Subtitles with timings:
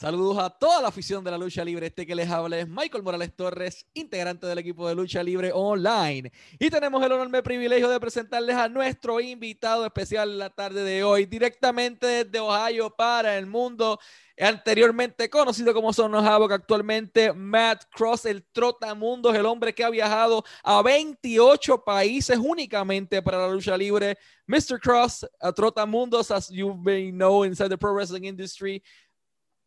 [0.00, 1.88] Saludos a toda la afición de la lucha libre.
[1.88, 6.32] Este que les habla es Michael Morales Torres, integrante del equipo de lucha libre online.
[6.58, 11.26] Y tenemos el enorme privilegio de presentarles a nuestro invitado especial la tarde de hoy,
[11.26, 14.00] directamente desde Ohio para el mundo.
[14.38, 20.42] Anteriormente conocido como Son Havoc, actualmente Matt Cross, el trotamundos, el hombre que ha viajado
[20.64, 24.16] a 28 países únicamente para la lucha libre.
[24.46, 24.80] Mr.
[24.80, 28.82] Cross, a trotamundos, as you may know inside the pro wrestling industry.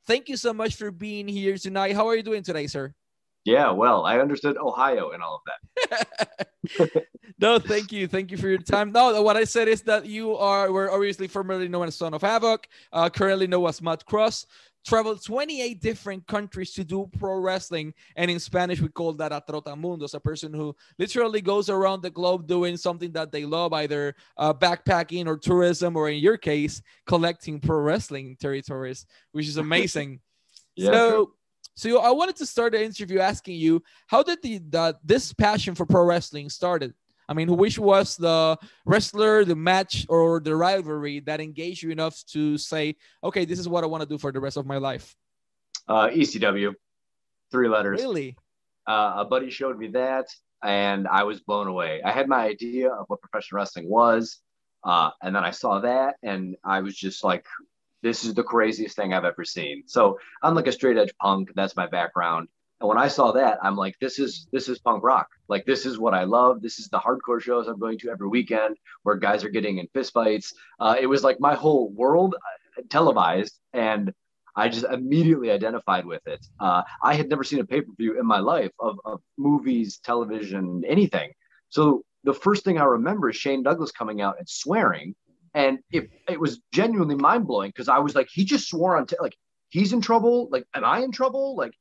[0.06, 1.96] Thank you so much for being here tonight.
[1.96, 2.94] How are you doing today, sir?
[3.46, 5.42] Yeah, well, I understood Ohio and all of
[5.90, 6.48] that.
[7.42, 8.08] no, thank you.
[8.08, 8.94] Thank you for your time.
[8.94, 12.22] No, what I said is that you are, we're obviously formerly known as Son of
[12.22, 14.46] Havoc, uh, currently known as Matt Cross
[14.86, 17.94] traveled 28 different countries to do pro wrestling.
[18.16, 22.10] And in Spanish, we call that a trotamundos, a person who literally goes around the
[22.10, 26.82] globe doing something that they love, either uh, backpacking or tourism, or in your case,
[27.06, 30.20] collecting pro wrestling territories, which is amazing.
[30.76, 31.34] yeah, so,
[31.76, 35.76] so I wanted to start the interview asking you, how did the, the this passion
[35.76, 36.94] for pro wrestling started?
[37.34, 42.24] I mean, which was the wrestler, the match, or the rivalry that engaged you enough
[42.28, 44.78] to say, okay, this is what I want to do for the rest of my
[44.78, 45.16] life?
[45.88, 46.76] Uh, ECW,
[47.50, 48.00] three letters.
[48.00, 48.38] Really?
[48.86, 50.28] Uh, a buddy showed me that,
[50.62, 52.04] and I was blown away.
[52.06, 54.38] I had my idea of what professional wrestling was,
[54.84, 57.48] uh, and then I saw that, and I was just like,
[58.04, 59.86] this is the craziest thing I've ever seen.
[59.88, 61.50] So I'm like a straight edge punk.
[61.56, 62.48] That's my background.
[62.84, 65.30] And when I saw that, I'm like, this is this is punk rock.
[65.48, 66.62] Like this is what I love.
[66.62, 69.88] This is the hardcore shows I'm going to every weekend where guys are getting in
[69.96, 70.54] fistfights.
[70.82, 74.14] Uh, it was like my whole world uh, televised, and
[74.58, 76.46] I just immediately identified with it.
[76.60, 80.00] Uh, I had never seen a pay per view in my life of, of movies,
[80.04, 81.32] television, anything.
[81.70, 85.16] So the first thing I remember is Shane Douglas coming out and swearing,
[85.54, 89.08] and it it was genuinely mind blowing because I was like, he just swore on
[89.08, 89.38] t- like
[89.70, 90.50] he's in trouble.
[90.52, 91.56] Like, am I in trouble?
[91.56, 91.72] Like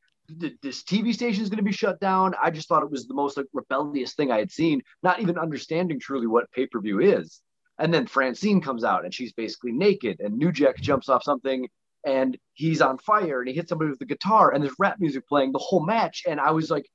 [0.63, 2.35] this TV station is going to be shut down.
[2.43, 5.39] I just thought it was the most like rebellious thing I had seen, not even
[5.39, 7.41] understanding truly what pay per view is.
[7.79, 11.69] And then Francine comes out and she's basically naked, and New Jack jumps off something
[12.05, 15.27] and he's on fire and he hits somebody with the guitar and there's rap music
[15.29, 16.23] playing the whole match.
[16.29, 16.87] And I was like,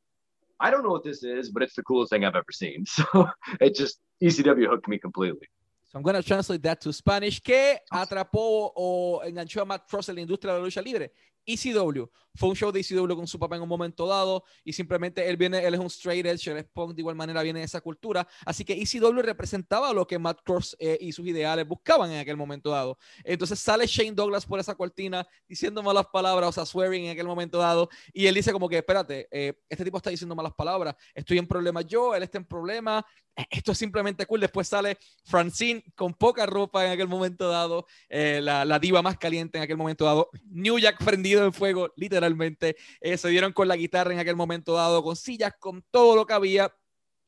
[0.59, 2.85] I don't know what this is, but it's the coolest thing I've ever seen.
[2.85, 3.29] So
[3.61, 5.47] it just ECW hooked me completely.
[5.85, 7.41] So I'm going to translate that to Spanish.
[7.41, 11.11] ¿Qué atrapó o enganchó a Matt Cross en la industria de la lucha libre?
[11.47, 12.03] ECW.
[12.35, 15.37] Fue un show de ECW con su papá en un momento dado y simplemente él
[15.37, 17.81] viene, él es un straight edge, él es punk, de igual manera viene de esa
[17.81, 18.27] cultura.
[18.45, 22.37] Así que ECW representaba lo que Matt Cross eh, y sus ideales buscaban en aquel
[22.37, 22.99] momento dado.
[23.23, 27.25] Entonces sale Shane Douglas por esa cortina diciendo malas palabras, o sea, swearing en aquel
[27.25, 27.89] momento dado.
[28.13, 31.47] Y él dice como que, espérate, eh, este tipo está diciendo malas palabras, estoy en
[31.47, 33.03] problemas yo, él está en problemas,
[33.49, 34.39] esto es simplemente cool.
[34.39, 39.57] Después sale Francine con poca ropa en aquel momento dado, eh, la, diva más caliente
[39.57, 42.75] en aquel momento dado, New Jack prendido en fuego, literalmente.
[42.99, 46.25] Eh, se dieron con la guitarra en aquel momento dado, con sillas, con todo lo
[46.25, 46.73] que había.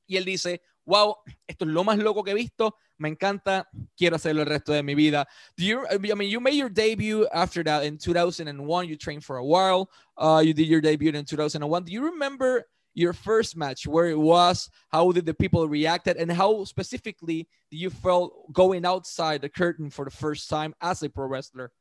[0.07, 2.75] Y él dice, wow, esto es lo más loco que he visto.
[2.97, 5.27] Me encanta, quiero hacerlo el resto de mi vida.
[5.55, 8.87] You, I mean, you made your debut after that in 2001.
[8.87, 9.89] You trained for a while.
[10.17, 11.85] Uh, you did your debut in 2001.
[11.85, 16.31] Do you remember your first match, where it was, how did the people reacted, and
[16.31, 21.09] how specifically do you felt going outside the curtain for the first time as a
[21.09, 21.71] pro wrestler?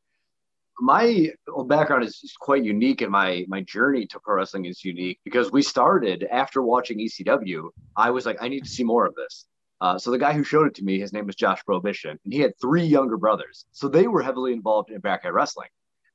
[0.81, 1.31] My
[1.67, 5.63] background is quite unique, and my my journey to pro wrestling is unique because we
[5.63, 7.71] started after watching ECW.
[7.97, 9.47] I was like, I need to see more of this.
[9.81, 12.33] Uh, so the guy who showed it to me, his name was Josh Prohibition, and
[12.33, 13.65] he had three younger brothers.
[13.73, 15.69] So they were heavily involved in backyard wrestling.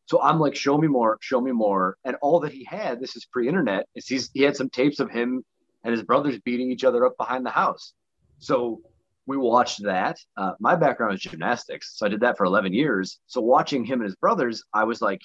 [0.05, 1.97] So I'm like, show me more, show me more.
[2.03, 5.09] And all that he had, this is pre-internet, is he's he had some tapes of
[5.09, 5.43] him
[5.83, 7.93] and his brothers beating each other up behind the house.
[8.39, 8.81] So
[9.25, 10.17] we watched that.
[10.35, 13.19] Uh, my background is gymnastics, so I did that for 11 years.
[13.27, 15.21] So watching him and his brothers, I was like,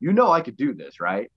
[0.00, 1.30] you know, I could do this, right?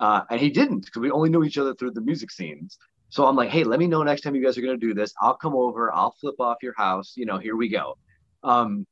[0.00, 2.78] Uh, and he didn't because we only knew each other through the music scenes.
[3.10, 4.92] So I'm like, hey, let me know next time you guys are going to do
[4.92, 5.14] this.
[5.20, 5.92] I'll come over.
[5.92, 7.12] I'll flip off your house.
[7.14, 7.96] You know, here we go.
[8.42, 8.86] Um,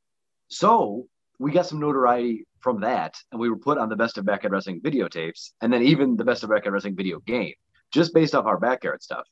[0.46, 1.06] so
[1.42, 4.52] we got some notoriety from that, and we were put on the best of backyard
[4.52, 7.52] wrestling videotapes, and then even the best of backyard wrestling video game,
[7.92, 9.26] just based off our backyard stuff.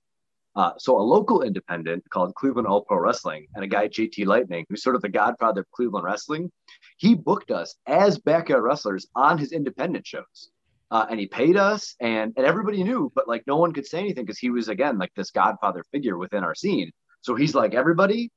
[0.57, 4.67] Uh, so a local independent called Cleveland All Pro Wrestling and a guy JT Lightning,
[4.69, 6.51] who's sort of the godfather of Cleveland wrestling,
[6.97, 10.51] he booked us as backyard wrestlers on his independent shows.
[10.91, 14.01] Uh, and he paid us and, and everybody knew, but like no one could say
[14.01, 16.91] anything because he was again like this godfather figure within our scene.
[17.21, 18.33] So he's like, everybody,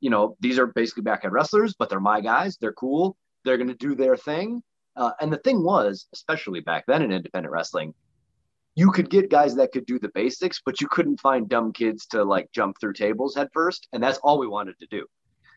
[0.00, 2.56] you know, these are basically backyard wrestlers, but they're my guys.
[2.60, 3.16] They're cool.
[3.44, 4.62] They're going to do their thing.
[4.96, 7.94] Uh, and the thing was, especially back then in independent wrestling,
[8.74, 12.06] you could get guys that could do the basics, but you couldn't find dumb kids
[12.06, 13.88] to like jump through tables head first.
[13.92, 15.06] And that's all we wanted to do.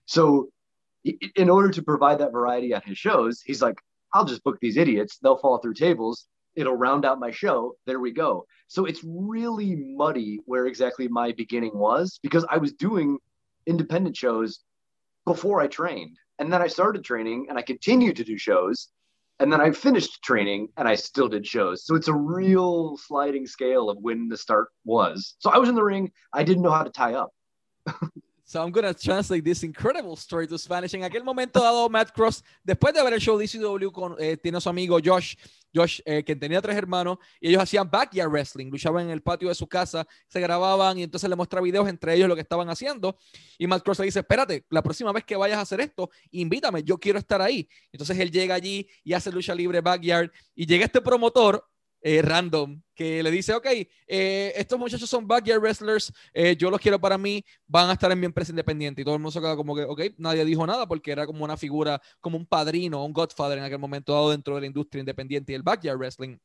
[0.05, 0.49] So,
[1.35, 3.75] in order to provide that variety on his shows, he's like,
[4.13, 5.17] I'll just book these idiots.
[5.17, 6.25] They'll fall through tables.
[6.55, 7.75] It'll round out my show.
[7.85, 8.45] There we go.
[8.67, 13.17] So it's really muddy where exactly my beginning was because I was doing
[13.69, 14.59] independent shows
[15.25, 16.17] before I trained.
[16.39, 18.89] And then I started training and I continued to do shows.
[19.39, 21.85] And then I finished training and I still did shows.
[21.85, 25.35] So it's a real sliding scale of when the start was.
[25.39, 26.11] So I was in the ring.
[26.33, 27.31] I didn't know how to tie up.
[28.49, 30.95] So I'm gonna translate this incredible story to Spanish.
[30.95, 34.67] En aquel momento dado, Matt Cross, después de el show de con, eh, tiene su
[34.67, 35.35] amigo Josh,
[35.73, 39.49] Josh, eh, que tenía tres hermanos, y ellos hacían backyard wrestling, luchaban en el patio
[39.49, 42.69] de su casa, se grababan y entonces le mostraba videos entre ellos lo que estaban
[42.69, 43.17] haciendo.
[43.57, 46.83] Y Matt Cross le dice: Espérate, la próxima vez que vayas a hacer esto, invítame,
[46.83, 47.69] yo quiero estar ahí.
[47.91, 51.65] Entonces él llega allí y hace lucha libre backyard, y llega este promotor
[52.01, 53.65] eh, random que le dice, ok,
[54.07, 58.11] eh, estos muchachos son backyard wrestlers, eh, yo los quiero para mí, van a estar
[58.11, 59.01] en mi empresa independiente.
[59.01, 61.43] Y todo el mundo se queda como que, ok, nadie dijo nada porque era como
[61.43, 64.99] una figura, como un padrino, un godfather en aquel momento dado dentro de la industria
[64.99, 66.37] independiente y el backyard wrestling.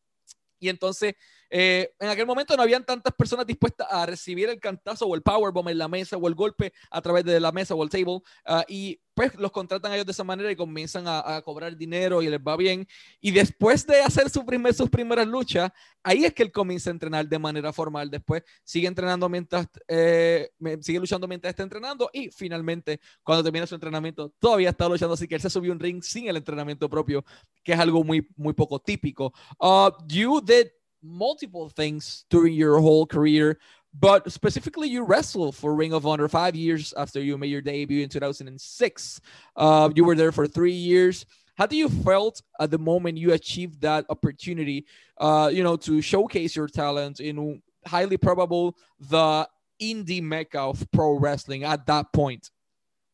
[0.60, 1.14] Y entonces,
[1.56, 5.68] en aquel momento no habían tantas personas dispuestas a recibir el cantazo o el powerbomb
[5.68, 8.20] en la mesa o el golpe a través de la mesa o el table.
[8.44, 12.22] Ah, y pues los contratan a ellos de esa manera y comienzan a, cobrar dinero
[12.22, 12.88] y les va bien.
[13.20, 15.70] Y después de hacer su primer, sus primeras luchas,
[16.02, 18.10] ahí es que él comienza a entrenar de manera formal.
[18.10, 23.76] Después sigue entrenando mientras, eh, sigue luchando mientras está entrenando y finalmente cuando termina su
[23.76, 25.14] entrenamiento todavía está luchando.
[25.14, 27.24] Así que él se subió un ring sin el entrenamiento propio,
[27.62, 29.32] que es algo muy, muy poco típico.
[29.60, 30.66] Uh, you did
[31.04, 33.58] multiple things during your whole career.
[33.96, 38.02] but specifically you wrestled for ring of honor five years after you made your debut
[38.02, 39.20] in 2006
[39.56, 41.26] uh, you were there for three years.
[41.56, 44.86] How do you felt at the moment you achieved that opportunity
[45.18, 49.48] uh, you know to showcase your talent in highly probable the
[49.80, 52.50] indie mecca of pro wrestling at that point?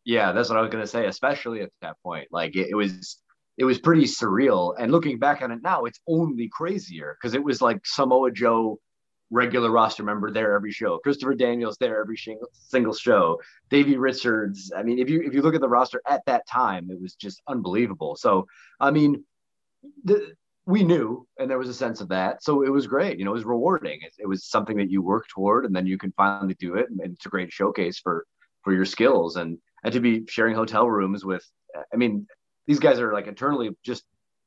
[0.05, 2.29] Yeah that's what i was to say especially at that point.
[2.31, 3.19] Like it, it was
[3.61, 7.45] it was pretty surreal and looking back on it now it's only crazier because it
[7.45, 8.81] was like samoa joe
[9.31, 10.99] regular roster member there every show.
[10.99, 12.19] Christopher Daniels there every
[12.69, 13.41] single show.
[13.69, 14.73] Davey Richards.
[14.77, 17.15] I mean, if you if you look at the roster at that time, it was
[17.15, 18.17] just unbelievable.
[18.17, 18.47] So,
[18.81, 19.25] I mean,
[20.05, 20.33] the,
[20.67, 22.43] we knew, and there was a sense of that.
[22.43, 23.19] So it was great.
[23.19, 24.01] You know, it was rewarding.
[24.03, 26.91] It, it was something that you work toward, and then you can finally do it,
[26.91, 28.27] and, it's a great showcase for
[28.63, 31.45] for your skills and and to be sharing hotel rooms with.
[31.93, 32.27] I mean,
[32.67, 34.05] these guys are like internally just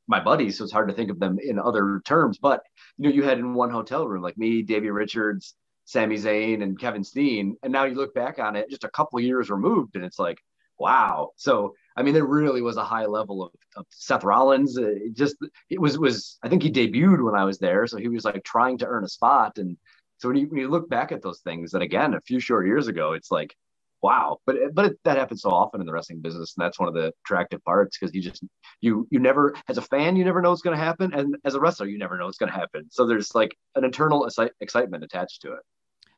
[0.07, 2.37] my buddies, so it's hard to think of them in other terms.
[2.37, 2.63] But
[2.97, 5.55] you know, you had in one hotel room like me, Davey Richards,
[5.85, 9.19] Sami Zayn, and Kevin Steen, and now you look back on it, just a couple
[9.19, 10.39] years removed, and it's like,
[10.77, 11.31] wow.
[11.37, 14.77] So I mean, there really was a high level of, of Seth Rollins.
[14.77, 15.37] Uh, it just
[15.69, 18.43] it was was I think he debuted when I was there, so he was like
[18.43, 19.77] trying to earn a spot, and
[20.17, 22.65] so when you when you look back at those things, and again, a few short
[22.65, 23.55] years ago, it's like
[24.03, 26.87] wow but but it, that happens so often in the wrestling business and that's one
[26.87, 28.43] of the attractive parts because you just
[28.81, 31.55] you you never as a fan you never know what's going to happen and as
[31.55, 34.29] a wrestler you never know what's going to happen so there's like an internal
[34.59, 35.61] excitement attached to it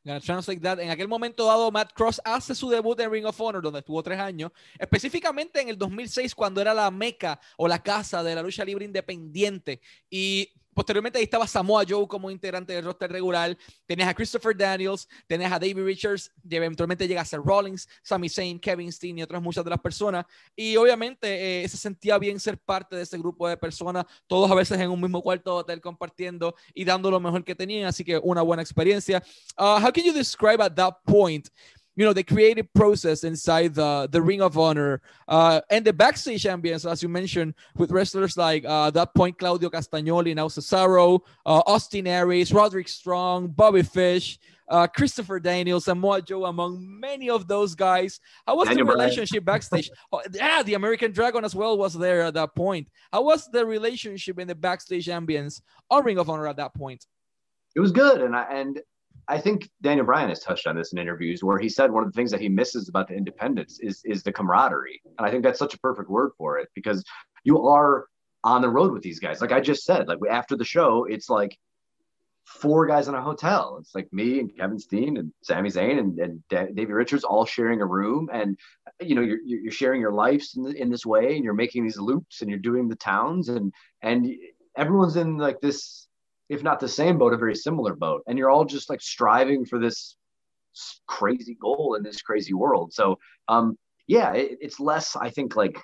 [0.06, 0.80] Gonna translate that.
[0.80, 4.04] En aquel momento dado, Matt Cross hace su debut en Ring of Honor, donde estuvo
[4.04, 8.44] tres años, específicamente en el 2006, cuando era la meca o la casa de la
[8.44, 9.82] lucha libre independiente.
[10.08, 13.58] Y Posteriormente ahí estaba Samoa Joe como integrante del roster regular.
[13.86, 18.28] Tenías a Christopher Daniels, tenías a David Richards, y eventualmente llega a ser Rollins, Sami
[18.28, 20.26] Zayn, Kevin Steen y otras muchas de las personas.
[20.54, 24.56] Y obviamente eh, se sentía bien ser parte de ese grupo de personas, todos a
[24.56, 27.88] veces en un mismo cuarto de hotel compartiendo y dando lo mejor que tenían.
[27.88, 29.24] Así que una buena experiencia.
[29.58, 31.48] Uh, how can you describe at that point?
[31.96, 36.44] You know the creative process inside the the Ring of Honor uh, and the backstage
[36.44, 41.62] ambience, as you mentioned, with wrestlers like uh, that point Claudio Castagnoli, now Cesaro, uh,
[41.66, 44.40] Austin Aries, Roderick Strong, Bobby Fish.
[44.68, 48.20] Uh, Christopher Daniels, Samoa Joe, among many of those guys.
[48.48, 49.58] How was Daniel the relationship Bryan.
[49.58, 49.92] backstage?
[50.12, 52.88] oh, yeah, the American Dragon as well was there at that point.
[53.14, 55.62] How was the relationship in the backstage ambience
[55.92, 57.06] on Ring of Honor at that point?
[57.76, 58.82] It was good, and I, and
[59.28, 62.12] I think Daniel Bryan has touched on this in interviews where he said one of
[62.12, 65.02] the things that he misses about the independence is is the camaraderie.
[65.18, 67.04] And I think that's such a perfect word for it because
[67.44, 68.06] you are
[68.44, 69.42] on the road with these guys.
[69.42, 71.58] Like I just said, like after the show, it's like
[72.46, 73.78] four guys in a hotel.
[73.80, 77.82] It's like me and Kevin Steen and Sami Zayn and, and David Richards all sharing
[77.82, 78.30] a room.
[78.32, 78.58] And,
[79.02, 81.98] you know, you're, you're sharing your lives in, in this way and you're making these
[81.98, 84.32] loops and you're doing the towns and, and
[84.78, 86.08] everyone's in like this
[86.50, 88.24] if not the same boat, a very similar boat.
[88.28, 90.18] And you're all just like striving for this
[91.08, 92.94] crazy goal in this crazy world.
[92.94, 95.80] So, um, yeah, it, it's less, I think, like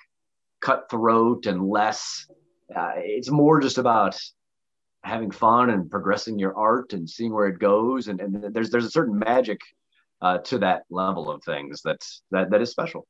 [0.60, 2.26] cutthroat and less,
[2.74, 4.20] uh, it's more just about
[5.02, 8.08] having fun and progressing your art and seeing where it goes.
[8.08, 9.60] And, and there's, there's a certain magic
[10.20, 13.06] uh, to that level of things that's, that, that is special.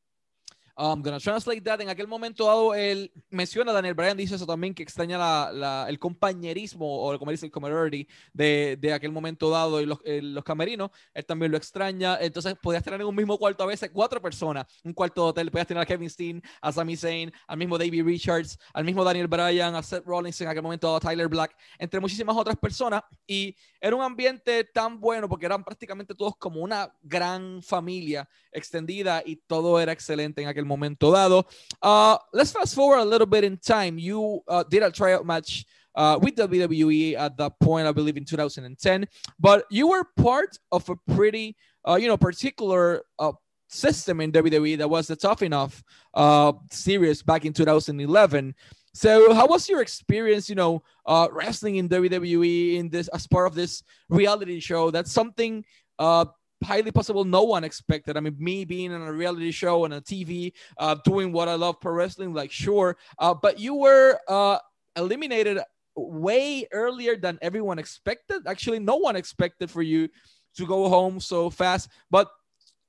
[0.77, 1.81] I'm gonna translate that.
[1.81, 5.87] En aquel momento dado, él menciona, Daniel Bryan dice eso también, que extraña la, la,
[5.89, 10.91] el compañerismo, o dice el camaraderie, de, de aquel momento dado y los, los, camerinos.
[11.13, 12.19] Él también lo extraña.
[12.21, 15.51] Entonces, podías tener en un mismo cuarto a veces cuatro personas, un cuarto de hotel.
[15.51, 19.29] Podías tener a Kevin Steen, a Sami Zayn, al mismo David Richards, al mismo Daniel
[19.29, 23.03] Bryan, a Seth Rollins, en aquel momento dado a Tyler Black, entre muchísimas otras personas.
[23.27, 29.23] Y era un ambiente tan bueno porque eran prácticamente todos como una gran familia extendida
[29.25, 31.45] y todo era excelente en aquel momento dado.
[31.81, 33.99] Uh, let's fast forward a little bit in time.
[33.99, 35.65] You uh, did a tryout match
[35.95, 39.07] uh, with WWE at that point, I believe in 2010,
[39.39, 43.33] but you were part of a pretty, uh, you know, particular uh,
[43.69, 45.83] system in WWE that was the Tough Enough
[46.15, 48.55] uh, series back in 2011.
[48.95, 53.47] So, how was your experience, you know, uh, wrestling in WWE in this as part
[53.47, 54.91] of this reality show?
[54.91, 55.65] That's something
[55.99, 56.27] uh,
[56.63, 58.17] highly possible no one expected.
[58.17, 61.55] I mean, me being in a reality show on a TV, uh, doing what I
[61.55, 64.59] love pro wrestling, like sure, uh, but you were uh,
[64.97, 65.59] eliminated
[65.97, 68.47] way earlier than everyone expected.
[68.47, 70.09] Actually, no one expected for you
[70.57, 71.89] to go home so fast.
[72.11, 72.31] But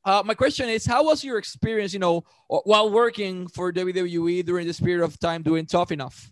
[0.05, 4.67] uh, my question is, how was your experience, you know, while working for WWE during
[4.67, 6.31] this period of time doing Tough Enough?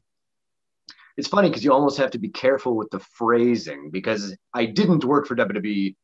[1.17, 5.05] It's funny because you almost have to be careful with the phrasing because I didn't
[5.05, 5.95] work for WWE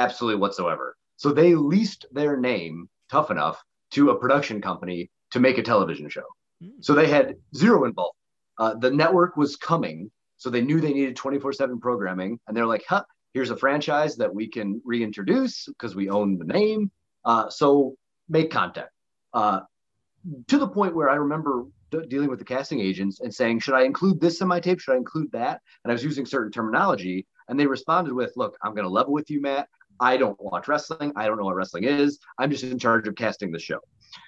[0.00, 0.96] absolutely whatsoever.
[1.16, 6.08] So they leased their name, Tough Enough, to a production company to make a television
[6.08, 6.24] show.
[6.62, 6.72] Mm.
[6.80, 8.16] So they had zero involvement.
[8.58, 12.38] Uh, the network was coming, so they knew they needed 24 7 programming.
[12.46, 13.04] And they're like, huh,
[13.34, 16.90] here's a franchise that we can reintroduce because we own the name.
[17.24, 17.94] Uh, so
[18.28, 18.92] make contact.
[19.32, 19.60] Uh,
[20.48, 23.74] to the point where I remember d- dealing with the casting agents and saying, should
[23.74, 24.80] I include this in my tape?
[24.80, 25.60] Should I include that?
[25.84, 27.26] And I was using certain terminology.
[27.48, 29.68] And they responded with, look, I'm going to level with you, Matt.
[30.00, 31.12] I don't watch wrestling.
[31.14, 32.18] I don't know what wrestling is.
[32.38, 33.78] I'm just in charge of casting the show.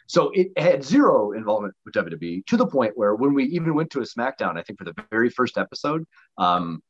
[0.07, 3.91] So it had zero involvement with WWE to the point where when we even went
[3.91, 6.05] to a SmackDown, I think for the very first episode,
[6.39, 6.83] um,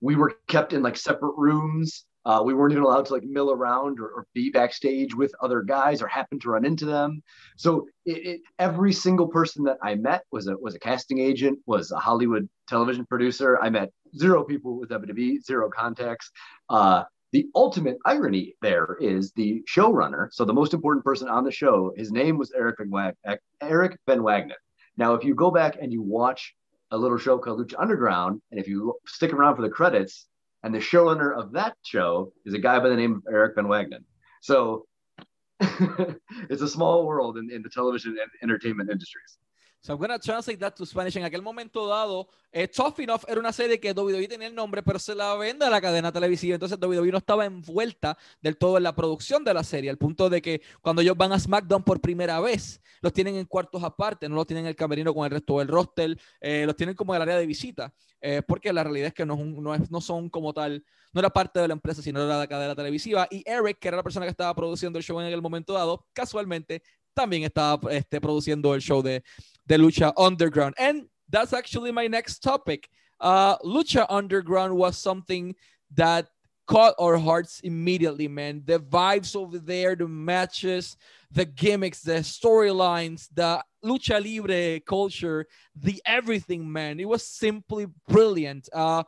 [0.00, 2.04] we were kept in like separate rooms.
[2.24, 5.60] Uh, we weren't even allowed to like mill around or, or, be backstage with other
[5.60, 7.20] guys or happen to run into them.
[7.56, 11.58] So it, it, every single person that I met was a was a casting agent,
[11.66, 13.58] was a Hollywood television producer.
[13.60, 16.30] I met zero people with WWE, zero contacts.
[16.68, 20.28] Uh, the ultimate irony there is the showrunner.
[20.32, 23.98] So the most important person on the show, his name was Eric Van, Wag- Eric
[24.06, 24.52] Van Wagenen.
[24.98, 26.54] Now, if you go back and you watch
[26.90, 30.28] a little show called Lucha Underground, and if you stick around for the credits,
[30.62, 33.64] and the showrunner of that show is a guy by the name of Eric Van
[33.64, 34.04] Wagenen.
[34.42, 34.86] So
[35.60, 39.38] it's a small world in, in the television and entertainment industries.
[39.84, 41.16] So I'm gonna translate that to Spanish.
[41.16, 44.80] En aquel momento dado, eh, Tough Enough era una serie que WWE tenía el nombre,
[44.80, 46.54] pero se la vende a la cadena televisiva.
[46.54, 50.30] Entonces WWE no estaba envuelta del todo en la producción de la serie, al punto
[50.30, 54.28] de que cuando ellos van a SmackDown por primera vez, los tienen en cuartos aparte,
[54.28, 57.12] no los tienen en el camerino con el resto del roster, eh, los tienen como
[57.12, 60.30] en el área de visita, eh, porque la realidad es que no, no, no son
[60.30, 63.26] como tal, no era parte de la empresa, sino era la cadena televisiva.
[63.32, 66.06] Y Eric, que era la persona que estaba produciendo el show en el momento dado,
[66.12, 69.22] casualmente también estaba este, produciendo el show de,
[69.66, 70.74] de Lucha Underground.
[70.78, 72.88] And that's actually my next topic.
[73.20, 75.54] Uh, Lucha Underground was something
[75.94, 76.28] that
[76.66, 78.62] caught our hearts immediately, man.
[78.64, 80.96] The vibes over there, the matches,
[81.30, 87.00] the gimmicks, the storylines, the lucha libre culture, the everything, man.
[87.00, 88.68] It was simply brilliant.
[88.72, 89.04] Uh,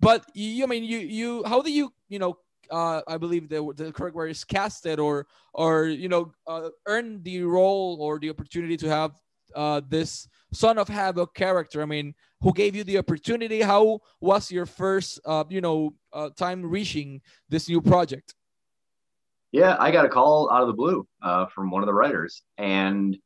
[0.00, 2.38] but you, I mean, you, you, how do you, you know,
[2.70, 7.22] uh, I believe the, the correct word is casted or or you know uh, earn
[7.22, 9.12] the role or the opportunity to have
[9.54, 11.82] uh, this son of havoc character.
[11.82, 13.62] I mean, who gave you the opportunity?
[13.62, 18.34] How was your first uh, you know uh, time reaching this new project?
[19.52, 22.42] Yeah, I got a call out of the blue uh, from one of the writers,
[22.58, 23.16] and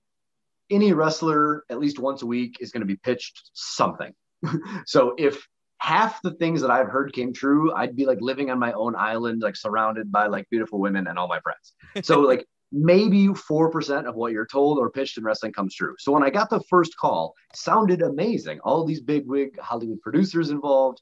[0.71, 4.13] any wrestler at least once a week is going to be pitched something.
[4.87, 5.47] so if
[5.79, 8.95] half the things that I've heard came true, I'd be like living on my own
[8.97, 11.75] island, like surrounded by like beautiful women and all my friends.
[12.07, 15.95] So like maybe 4% of what you're told or pitched in wrestling comes true.
[15.99, 18.61] So when I got the first call, sounded amazing.
[18.61, 21.01] All these big wig Hollywood producers involved,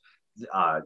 [0.53, 0.81] uh,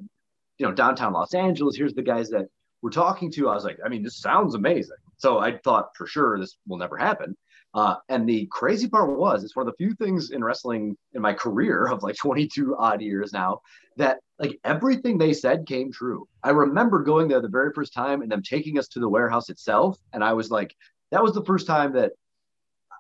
[0.59, 1.77] you know, downtown Los Angeles.
[1.77, 2.47] Here's the guys that
[2.83, 3.49] we're talking to.
[3.49, 4.97] I was like, I mean, this sounds amazing.
[5.19, 7.37] So I thought for sure this will never happen.
[7.73, 11.23] Uh, and the crazy part was, it's one of the few things in wrestling in
[11.23, 13.61] my career of like 22 odd years now
[13.97, 16.27] that like everything they said came true.
[16.43, 19.51] I remember going there the very first time and them taking us to the warehouse
[19.51, 19.99] itself.
[20.13, 20.75] And I was like,
[21.11, 22.13] that was the first time that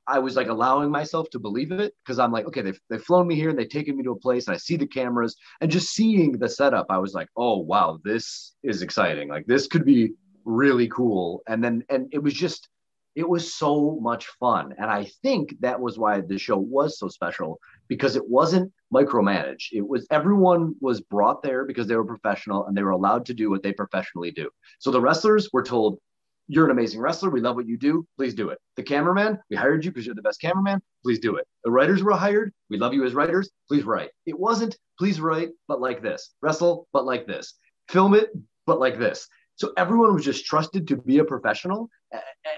[0.06, 3.26] I was like allowing myself to believe it because I'm like, okay, they've, they've flown
[3.26, 5.70] me here and they've taken me to a place and I see the cameras and
[5.70, 9.28] just seeing the setup, I was like, oh, wow, this is exciting.
[9.28, 10.12] Like this could be
[10.44, 11.42] really cool.
[11.48, 12.68] And then, and it was just,
[13.14, 14.74] it was so much fun.
[14.78, 19.72] And I think that was why the show was so special because it wasn't micromanaged.
[19.72, 23.34] It was everyone was brought there because they were professional and they were allowed to
[23.34, 24.48] do what they professionally do.
[24.78, 25.98] So the wrestlers were told,
[26.46, 27.30] You're an amazing wrestler.
[27.30, 28.06] We love what you do.
[28.16, 28.58] Please do it.
[28.76, 30.80] The cameraman, we hired you because you're the best cameraman.
[31.02, 31.46] Please do it.
[31.64, 32.52] The writers were hired.
[32.68, 33.50] We love you as writers.
[33.68, 34.10] Please write.
[34.26, 36.32] It wasn't, please write, but like this.
[36.42, 37.54] Wrestle, but like this.
[37.88, 38.30] Film it,
[38.66, 39.26] but like this.
[39.60, 41.90] So everyone was just trusted to be a professional.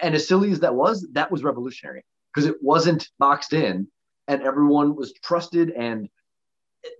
[0.02, 3.88] And as silly as that was, that was revolutionary because it wasn't boxed in
[4.28, 6.08] and everyone was trusted and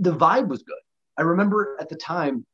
[0.00, 0.74] the vibe was good.
[1.16, 2.44] I remember at the time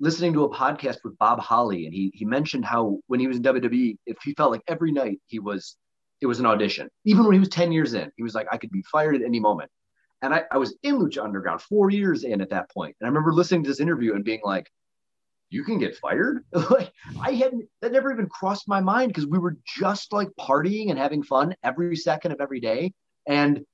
[0.00, 3.36] listening to a podcast with Bob Holly and he he mentioned how when he was
[3.36, 5.76] in WWE, if he felt like every night he was
[6.20, 6.88] it was an audition.
[7.04, 9.22] Even when he was 10 years in, he was like, I could be fired at
[9.22, 9.70] any moment.
[10.22, 12.96] And I, I was in Lucha Underground four years in at that point.
[12.98, 14.68] And I remember listening to this interview and being like,
[15.50, 16.44] you can get fired.
[16.70, 20.90] like I hadn't that never even crossed my mind because we were just like partying
[20.90, 22.92] and having fun every second of every day.
[23.26, 23.64] And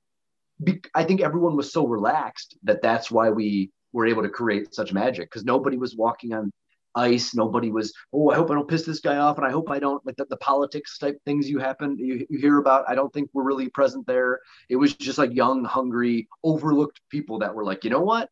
[0.63, 4.73] be, I think everyone was so relaxed that that's why we were able to create
[4.73, 6.51] such magic because nobody was walking on
[6.95, 7.33] ice.
[7.33, 9.79] Nobody was, oh, I hope I don't piss this guy off, and I hope I
[9.79, 12.85] don't like the, the politics type things you happen you, you hear about.
[12.87, 14.39] I don't think we're really present there.
[14.69, 18.29] It was just like young, hungry, overlooked people that were like, you know what,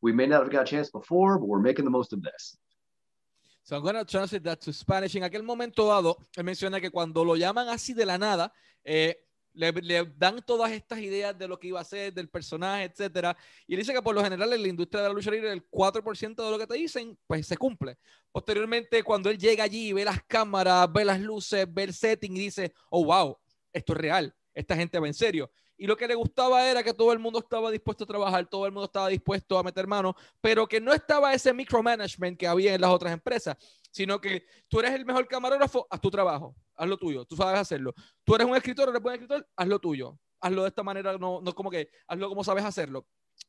[0.00, 2.56] we may not have got a chance before, but we're making the most of this.
[3.62, 5.16] So I'm going to translate that to Spanish.
[5.16, 8.52] En aquel momento dado, él menciona que cuando lo llaman así de la nada,
[8.82, 12.84] eh, le, le, dan todas estas ideas de lo que iba a ser, del personaje,
[12.84, 13.36] etcétera.
[13.66, 15.68] Y él dice que por lo general en la industria de la lucha libre, el
[15.70, 17.98] 4% de lo que te dicen, pues se cumple.
[18.32, 22.40] Posteriormente, cuando él llega allí, ve las cámaras, ve las luces, ve el setting y
[22.40, 23.38] dice, oh, wow,
[23.72, 25.50] esto es real, esta gente va en serio
[25.82, 28.66] y lo que le gustaba era que todo el mundo estaba dispuesto a trabajar, todo
[28.66, 32.72] el mundo estaba dispuesto a meter mano, pero que no estaba ese micromanagement que había
[32.72, 33.56] en las otras empresas,
[33.90, 37.58] sino que tú eres el mejor camarógrafo, haz tu trabajo, haz lo tuyo, tú sabes
[37.58, 37.94] hacerlo.
[38.22, 40.16] Tú eres un escritor, eres buen escritor, haz lo tuyo.
[40.40, 43.04] Hazlo de esta manera, no, no como que hazlo como sabes hacerlo.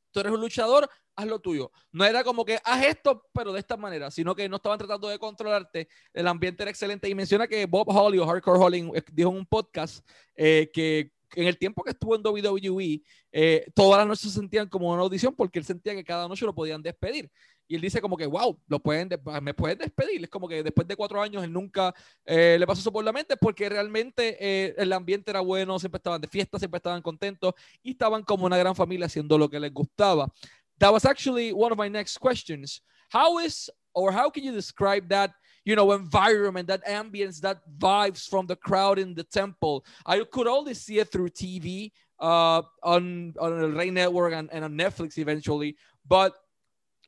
[0.10, 1.72] Tú eres un luchador, haz lo tuyo.
[1.92, 5.08] No era como que haz esto, pero de esta manera, sino que no estaban tratando
[5.08, 5.88] de controlarte.
[6.12, 7.08] El ambiente era excelente.
[7.08, 10.04] Y menciona que Bob Holly o Hardcore Holly eh, dijo en un podcast
[10.36, 14.68] eh, que en el tiempo que estuvo en WWE, eh, todas las noches se sentían
[14.68, 17.30] como una audición porque él sentía que cada noche lo podían despedir.
[17.68, 19.10] Y él dice como que, wow, lo pueden
[19.42, 20.24] me pueden despedir.
[20.24, 21.94] Es como que después de cuatro años él nunca
[22.26, 25.98] eh, le pasó eso por la mente porque realmente eh, el ambiente era bueno, siempre
[25.98, 29.60] estaban de fiesta, siempre estaban contentos y estaban como una gran familia haciendo lo que
[29.60, 30.32] les gustaba.
[30.78, 32.84] That was actually one of my next questions.
[33.12, 35.32] How is, or how can you describe that
[35.66, 40.48] you know environment that ambience that vibes from the crowd in the temple i could
[40.48, 41.92] only see it through tv
[42.24, 45.76] uh, on on El Rey Network and, and on Netflix eventually,
[46.08, 46.34] but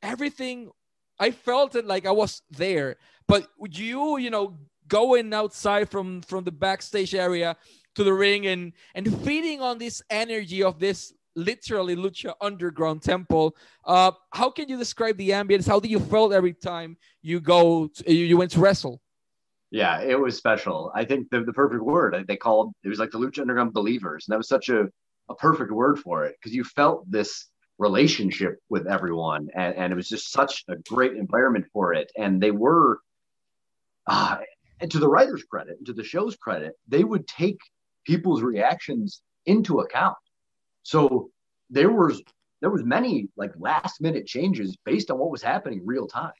[0.03, 0.69] everything
[1.17, 2.97] I felt it like I was there.
[3.27, 7.55] But would you, you know, going outside from from the backstage area
[7.95, 13.55] to the ring and and feeding on this energy of this literally Lucha Underground Temple.
[13.83, 15.67] Uh, how can you describe the ambience?
[15.67, 19.01] How do you feel every time you go, to, you, went to wrestle?
[19.71, 20.91] Yeah, it was special.
[20.95, 24.25] I think the, the perfect word they called it was like the Lucha Underground believers,
[24.27, 24.87] and that was such a,
[25.29, 29.95] a perfect word for it because you felt this relationship with everyone, and, and it
[29.95, 32.11] was just such a great environment for it.
[32.17, 32.99] And they were,
[34.07, 34.37] uh,
[34.79, 37.59] and to the writers' credit, and to the show's credit, they would take
[38.05, 40.15] people's reactions into account
[40.85, 41.31] so
[41.71, 42.21] there was
[42.61, 46.31] there was many like last minute changes based on what was happening real time.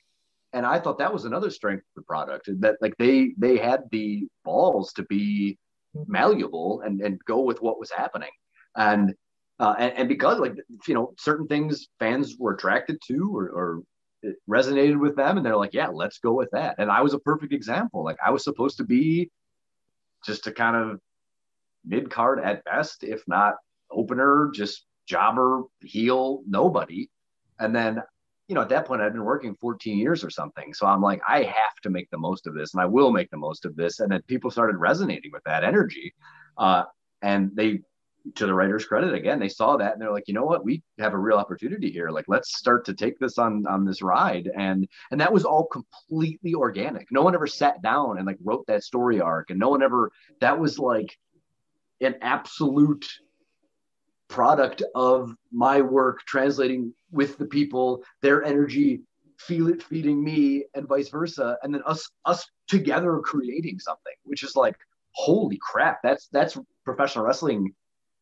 [0.54, 3.84] And I thought that was another strength of the product that like they they had
[3.92, 5.58] the balls to be
[6.08, 8.30] malleable and, and go with what was happening.
[8.78, 9.16] And
[9.60, 10.56] uh, and, and because like
[10.88, 13.82] you know certain things fans were attracted to or, or
[14.22, 17.14] it resonated with them and they're like yeah let's go with that and i was
[17.14, 19.30] a perfect example like i was supposed to be
[20.26, 21.00] just a kind of
[21.86, 23.56] mid card at best if not
[23.96, 27.10] opener, just jobber, heel, nobody.
[27.60, 28.02] And then,
[28.48, 30.74] you know, at that point, I'd been working 14 years or something.
[30.74, 33.30] So I'm like, I have to make the most of this and I will make
[33.32, 34.00] the most of this.
[34.00, 36.14] And then people started resonating with that energy.
[36.58, 36.84] Uh,
[37.22, 37.80] and they,
[38.36, 40.82] to the writer's credit, again, they saw that and they're like, you know what, we
[41.00, 42.10] have a real opportunity here.
[42.10, 44.50] Like, let's start to take this on on this ride.
[44.58, 47.08] And and that was all completely organic.
[47.12, 50.12] No one ever sat down and like wrote that story arc, and no one ever.
[50.42, 51.16] That was like
[52.02, 53.06] an absolute
[54.28, 59.02] product of my work translating with the people, their energy,
[59.40, 64.44] feel it feeding me, and vice versa, and then us us together creating something, which
[64.44, 64.76] is like,
[65.12, 67.74] holy crap, that's that's professional wrestling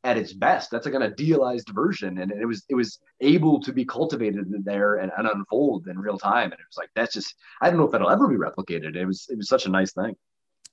[0.03, 0.69] at its best.
[0.69, 4.63] That's like an idealized version, and it was it was able to be cultivated in
[4.63, 6.51] there and, and unfold in real time.
[6.51, 8.95] And it was like that's just I don't know if that'll ever be replicated.
[8.95, 10.15] It was it was such a nice thing.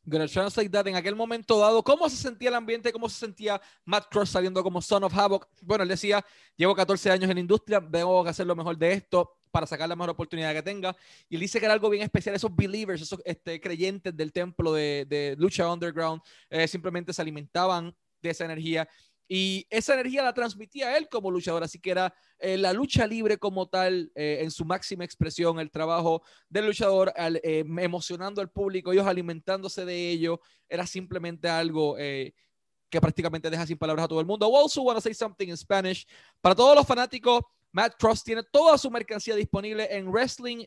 [0.05, 2.93] Gonna translate that en aquel momento dado, ¿cómo se sentía el ambiente?
[2.93, 5.49] ¿Cómo se sentía Matt Cross saliendo como Son of Havoc?
[5.63, 6.25] Bueno, él decía,
[6.57, 9.89] llevo 14 años en la industria, tengo que hacer lo mejor de esto para sacar
[9.89, 10.97] la mejor oportunidad que tenga.
[11.29, 14.73] Y él dice que era algo bien especial, esos believers, esos este, creyentes del templo
[14.73, 18.89] de, de Lucha Underground, eh, simplemente se alimentaban de esa energía
[19.33, 23.39] y esa energía la transmitía él como luchador, así que era eh, la lucha libre
[23.39, 28.91] como tal, eh, en su máxima expresión, el trabajo del luchador, eh, emocionando al público,
[28.91, 34.27] ellos alimentándose de ello, era simplemente algo que prácticamente deja sin palabras a todo el
[34.27, 34.51] mundo.
[34.51, 36.05] I also want to say something in Spanish.
[36.41, 40.65] Para todos los fanáticos, Matt Cross tiene toda su mercancía disponible en Wrestling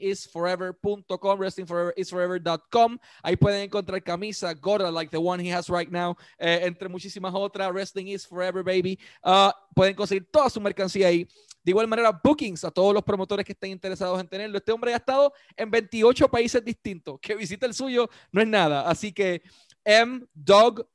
[0.00, 2.98] is Forever wrestlingisforever.com, wrestlingforeverisforever.com.
[3.22, 7.34] Ahí pueden encontrar camisa, gorda, like the one he has right now, eh, entre muchísimas
[7.34, 7.72] otras.
[7.72, 8.98] Wrestling is forever, baby.
[9.22, 11.26] Uh, pueden conseguir toda su mercancía ahí.
[11.62, 14.56] De igual manera, bookings a todos los promotores que estén interesados en tenerlo.
[14.58, 17.18] Este hombre ha estado en 28 países distintos.
[17.20, 18.88] Que visite el suyo no es nada.
[18.88, 19.42] Así que
[19.84, 20.88] mdog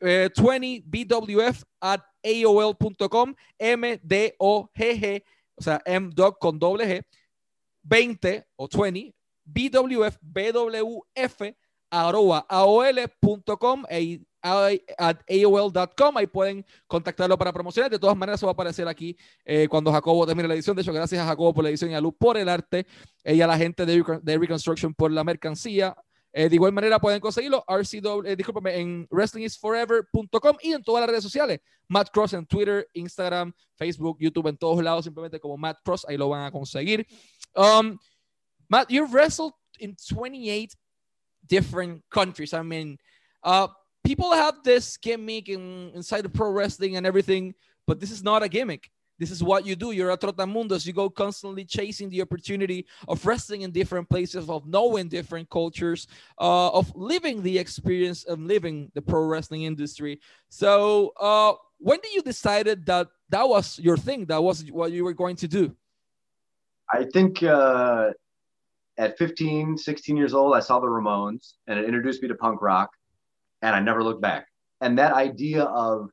[0.00, 5.24] 20bwf at aol.com, M-D-O-G-G
[5.60, 7.04] o sea, MDOG con doble G,
[7.82, 11.54] 20 o 20, BWF, BWF,
[11.90, 16.16] arroba aol.com e AOL.com.
[16.16, 17.90] Ahí pueden contactarlo para promocionar.
[17.90, 20.74] De todas maneras, eso va a aparecer aquí eh, cuando Jacobo termine la edición.
[20.74, 22.86] De hecho, gracias a Jacobo por la edición y a Luz por el arte
[23.22, 25.94] y a la gente de, de Reconstruction por la mercancía.
[26.32, 31.24] Eh, de igual manera pueden conseguirlo RCW, eh, en wrestlingisforever.com y en todas las redes
[31.24, 31.60] sociales.
[31.88, 36.16] Matt Cross en Twitter, Instagram, Facebook, YouTube, en todos lados, simplemente como Matt Cross, ahí
[36.16, 37.06] lo van a conseguir.
[37.56, 37.98] Um,
[38.68, 40.76] Matt, you've wrestled in 28
[41.46, 42.54] different countries.
[42.54, 42.96] I mean,
[43.42, 43.66] uh,
[44.04, 47.54] people have this gimmick in, inside the pro wrestling and everything,
[47.86, 48.88] but this is not a gimmick.
[49.20, 49.92] This is what you do.
[49.92, 50.86] You're a trotamundos.
[50.86, 56.06] You go constantly chasing the opportunity of wrestling in different places, of knowing different cultures,
[56.40, 60.20] uh, of living the experience of living the pro wrestling industry.
[60.48, 64.24] So, uh, when did you decided that that was your thing?
[64.24, 65.76] That was what you were going to do?
[66.90, 68.12] I think uh,
[68.96, 72.62] at 15, 16 years old, I saw the Ramones and it introduced me to punk
[72.62, 72.88] rock,
[73.60, 74.46] and I never looked back.
[74.80, 76.08] And that idea of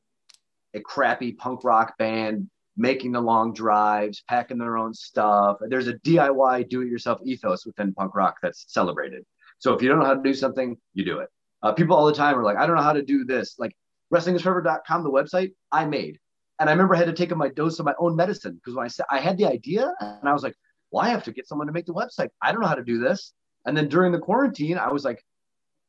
[0.74, 5.58] a crappy punk rock band making the long drives, packing their own stuff.
[5.60, 9.24] There's a DIY do it yourself ethos within punk rock that's celebrated.
[9.58, 11.28] So if you don't know how to do something, you do it.
[11.60, 13.56] Uh, people all the time are like, I don't know how to do this.
[13.58, 13.74] Like
[14.14, 16.18] wrestlingisforever.com, the website I made.
[16.60, 18.84] And I remember I had to take my dose of my own medicine because when
[18.84, 20.54] I said I had the idea and I was like,
[20.92, 22.28] well, I have to get someone to make the website.
[22.40, 23.32] I don't know how to do this.
[23.66, 25.22] And then during the quarantine, I was like,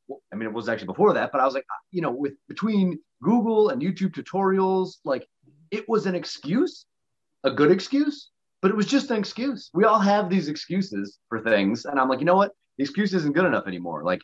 [0.07, 2.33] well, I mean, it was actually before that, but I was like, you know, with
[2.47, 5.27] between Google and YouTube tutorials, like
[5.71, 6.85] it was an excuse,
[7.43, 8.29] a good excuse,
[8.61, 9.69] but it was just an excuse.
[9.73, 11.85] We all have these excuses for things.
[11.85, 12.51] And I'm like, you know what?
[12.77, 14.03] The excuse isn't good enough anymore.
[14.03, 14.21] Like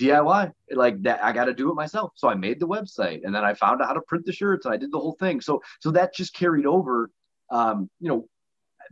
[0.00, 2.12] DIY, like that, I got to do it myself.
[2.16, 4.66] So I made the website and then I found out how to print the shirts
[4.66, 5.40] and I did the whole thing.
[5.40, 7.10] So, so that just carried over,
[7.50, 8.28] um, you know,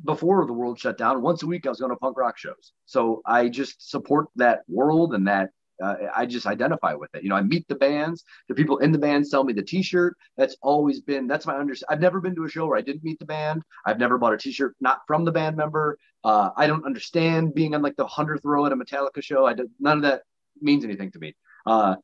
[0.05, 2.72] before the world shut down, once a week I was going to punk rock shows.
[2.87, 5.50] So I just support that world and that
[5.82, 7.22] uh, I just identify with it.
[7.22, 10.16] You know, I meet the bands, the people in the band sell me the T-shirt.
[10.37, 11.74] That's always been that's my under.
[11.88, 13.62] I've never been to a show where I didn't meet the band.
[13.87, 15.98] I've never bought a T-shirt not from the band member.
[16.24, 19.46] Uh, I don't understand being on like the hundredth row at a Metallica show.
[19.46, 20.22] I did, none of that
[20.61, 21.35] means anything to me.
[21.66, 21.96] Uh,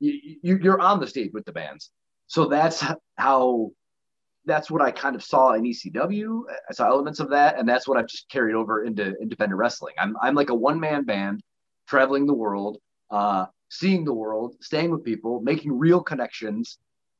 [0.00, 1.90] you, you, you're on the stage with the bands,
[2.26, 2.84] so that's
[3.16, 3.70] how.
[4.44, 6.40] That's what I kind of saw in ECW.
[6.68, 9.94] I saw elements of that, and that's what I've just carried over into independent wrestling.
[10.00, 11.44] I'm I'm like a one man band
[11.86, 12.78] traveling the world
[13.12, 16.78] uh, seeing the world, staying with people, making real connections.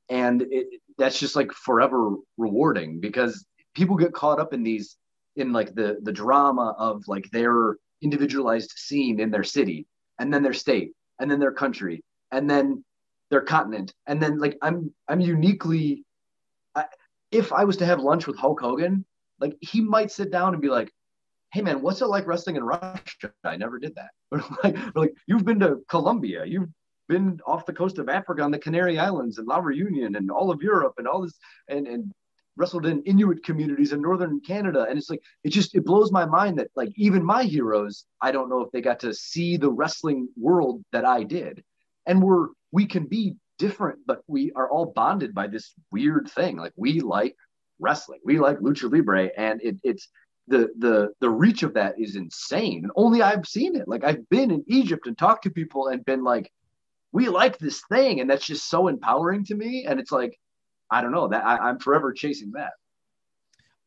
[0.08, 0.66] And it,
[0.98, 4.96] that's just like forever rewarding because people get caught up in these,
[5.36, 9.86] in like the, the drama of like their individualized scene in their city
[10.18, 12.02] and then their state and then their country
[12.32, 12.84] and then
[13.30, 13.94] their continent.
[14.06, 16.04] And then like I'm, I'm uniquely,
[16.74, 16.86] I,
[17.30, 19.04] if I was to have lunch with Hulk Hogan,
[19.40, 20.90] like he might sit down and be like,
[21.52, 23.32] hey man, what's it like wrestling in Russia?
[23.44, 24.10] I never did that.
[24.64, 26.68] like, like, you've been to Colombia, you've
[27.08, 30.50] been off the coast of Africa on the Canary Islands and La Reunion and all
[30.50, 31.38] of Europe and all this
[31.68, 32.12] and and
[32.56, 34.86] wrestled in Inuit communities in northern Canada.
[34.88, 38.32] And it's like it just it blows my mind that like even my heroes, I
[38.32, 41.62] don't know if they got to see the wrestling world that I did.
[42.06, 46.56] And we're we can be different, but we are all bonded by this weird thing.
[46.56, 47.36] Like we like
[47.78, 50.08] wrestling, we like lucha libre, and it, it's
[50.48, 52.84] the the the reach of that is insane.
[52.84, 53.88] And only I've seen it.
[53.88, 56.50] Like I've been in Egypt and talked to people and been like,
[57.12, 59.86] we like this thing, and that's just so empowering to me.
[59.86, 60.38] And it's like,
[60.90, 62.72] I don't know that I, I'm forever chasing that.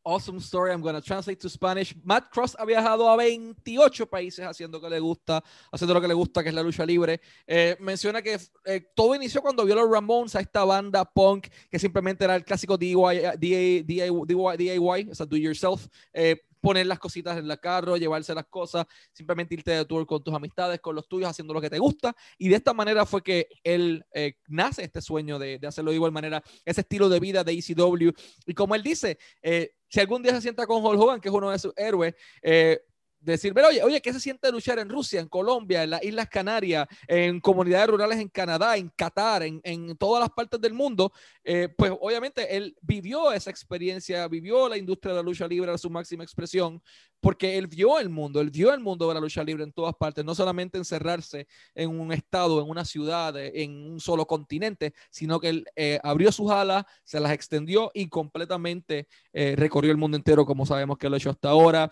[0.06, 0.72] awesome story.
[0.72, 1.94] I'm going to translate to Spanish.
[2.04, 5.42] Matt Cross ha viajado a 28 países haciendo que le gusta,
[5.72, 7.20] haciendo lo que le gusta, que es la lucha libre.
[7.46, 11.78] Eh, menciona que eh, todo inició cuando vio los Ramones a esta banda punk que
[11.78, 15.88] simplemente era el clásico DIY, DIY, DIY, DIY o sea, do yourself.
[16.12, 20.20] Eh, poner las cositas en la carro, llevarse las cosas, simplemente irte de tour con
[20.20, 22.12] tus amistades, con los tuyos, haciendo lo que te gusta.
[22.38, 25.94] Y de esta manera fue que él eh, nace este sueño de, de, hacerlo de
[25.94, 28.10] igual manera, ese estilo de vida de ECW.
[28.46, 31.34] Y como él dice, eh, si algún día se sienta con Hulk Hogan, que es
[31.36, 32.80] uno de sus héroes, eh,
[33.20, 36.28] decir, pero oye, oye, ¿qué se siente luchar en Rusia, en Colombia, en las Islas
[36.28, 41.12] Canarias, en comunidades rurales en Canadá, en Qatar, en, en todas las partes del mundo?
[41.42, 45.78] Eh, pues obviamente él vivió esa experiencia, vivió la industria de la lucha libre a
[45.78, 46.82] su máxima expresión,
[47.20, 49.94] porque él vio el mundo, él vio el mundo de la lucha libre en todas
[49.94, 55.40] partes, no solamente encerrarse en un estado, en una ciudad, en un solo continente, sino
[55.40, 60.16] que él eh, abrió sus alas, se las extendió y completamente eh, recorrió el mundo
[60.16, 61.90] entero, como sabemos que lo ha hecho hasta ahora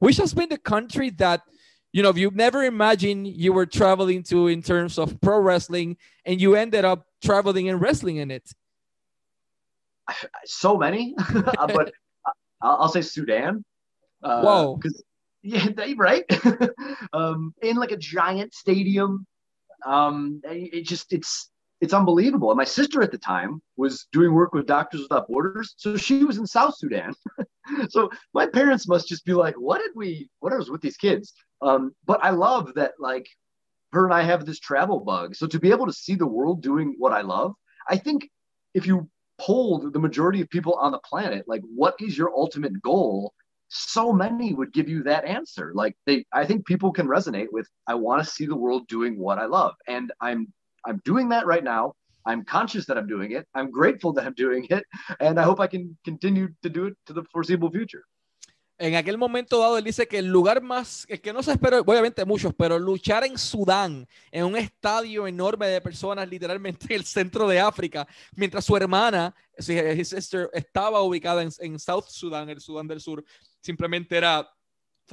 [0.00, 1.42] which has been the country that
[1.92, 6.40] you know you never imagined you were traveling to in terms of pro wrestling and
[6.40, 8.50] you ended up traveling and wrestling in it?
[10.44, 11.92] So many uh, but
[12.60, 13.64] I'll, say sudan
[14.24, 14.76] uh, whoa.
[14.76, 15.02] because
[15.42, 16.24] yeah right?
[17.12, 19.26] Um, in like a giant stadium
[19.86, 21.48] um, it just it's
[21.80, 22.50] it's unbelievable.
[22.50, 26.24] And my sister at the time was doing work with Doctors Without Borders, so she
[26.24, 27.14] was in South Sudan.
[27.88, 30.28] so my parents must just be like, "What did we?
[30.40, 33.26] What is with these kids?" Um, but I love that, like,
[33.92, 35.34] her and I have this travel bug.
[35.34, 37.54] So to be able to see the world doing what I love,
[37.88, 38.28] I think
[38.74, 39.08] if you
[39.40, 43.32] polled the majority of people on the planet, like, what is your ultimate goal?
[43.68, 45.72] So many would give you that answer.
[45.74, 49.18] Like they, I think people can resonate with, I want to see the world doing
[49.18, 49.74] what I love.
[49.86, 50.52] And I'm
[50.86, 51.94] I'm doing that right now.
[52.26, 53.46] I'm conscious that I'm doing it.
[53.54, 54.84] I'm grateful that I'm doing it.
[55.20, 58.04] And I hope I can continue to do it to the foreseeable future.
[58.78, 61.80] En aquel momento dado, él dice que el lugar más, el que no se espera,
[61.80, 67.04] obviamente muchos, pero luchar en Sudán, en un estadio enorme de personas, literalmente en el
[67.04, 72.62] centro de África, mientras su hermana, su sister, estaba ubicada en, en South Sudán, el
[72.62, 73.22] Sudán del Sur,
[73.60, 74.50] simplemente era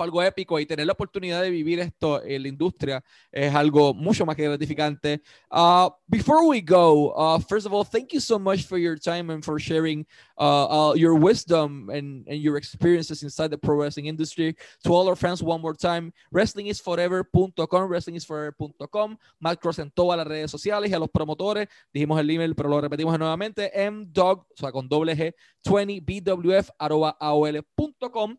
[0.04, 4.26] algo épico y tener la oportunidad de vivir esto en la industria es algo mucho
[4.26, 5.22] más que gratificante.
[5.52, 9.30] Uh, before we go, uh, first of all, thank you so much for your time
[9.32, 10.06] and for sharing
[10.38, 14.56] uh, uh, your wisdom and, your experiences inside the pro wrestling industry.
[14.84, 20.52] To all our fans, one more time, wrestlingisforever.com, wrestlingisforever.com, Matt Cross en todas las redes
[20.52, 24.72] sociales y a los promotores, dijimos el email, pero lo repetimos nuevamente, mdog, o sea,
[24.72, 25.34] con doble G,
[25.64, 28.38] 20bwf, arroba aol.com.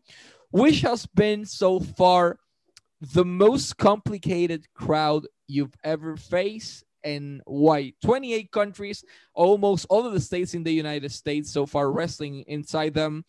[0.51, 2.37] which has been so far
[3.01, 7.93] the most complicated crowd you've ever faced and why?
[8.03, 12.93] 28 countries almost all of the states in the united states so far wrestling inside
[12.93, 13.23] them.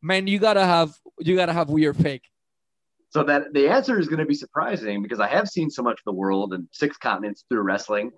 [0.00, 2.22] Man you gotta have you gotta have weird pick.
[3.10, 5.98] So that the answer is going to be surprising because i have seen so much
[5.98, 8.10] of the world and six continents through wrestling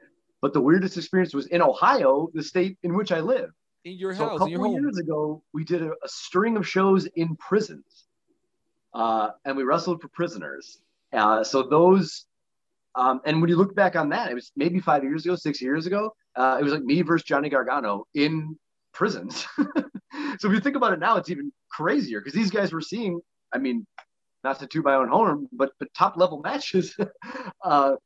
[0.43, 3.51] but the weirdest experience was in ohio the state in which i live.
[3.85, 7.07] In your so house a couple years ago we did a, a string of shows
[7.15, 8.09] in prisons
[8.95, 10.79] uh, and we wrestled for prisoners.
[11.13, 12.27] Uh, so those,
[12.95, 15.61] um, and when you look back on that, it was maybe five years ago, six
[15.61, 16.15] years ago.
[16.37, 18.57] Uh, it was like me versus Johnny Gargano in
[18.93, 19.47] prisons.
[20.39, 23.21] so if you think about it now, it's even crazier because these guys were seeing,
[23.53, 23.87] I mean,
[24.43, 26.97] not to toot my own horn, but but top level matches.
[27.65, 27.97] uh,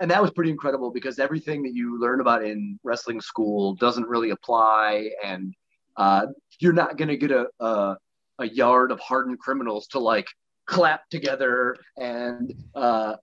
[0.00, 4.08] and that was pretty incredible because everything that you learn about in wrestling school doesn't
[4.08, 5.54] really apply, and
[5.96, 6.26] uh,
[6.58, 7.96] you're not going to get a, a
[8.38, 10.26] a yard of hardened criminals to like
[10.66, 13.16] clap together and uh,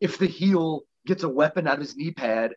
[0.00, 2.52] if the heel gets a weapon out of his knee pad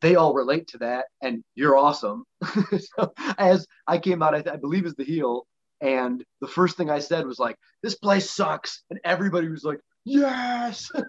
[0.00, 2.24] they all relate to that and you're awesome.
[2.96, 5.46] So as i came out I, th- I believe as the heel
[5.80, 9.80] and the first thing i said was like this place sucks and everybody was like
[10.04, 10.90] yes!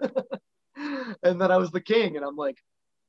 [1.22, 2.56] And then i was the king and i'm like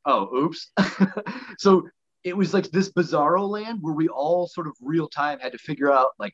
[0.06, 0.72] oh oops.
[1.58, 1.88] So
[2.24, 5.58] it was like this bizarro land where we all sort of real time had to
[5.58, 6.34] figure out like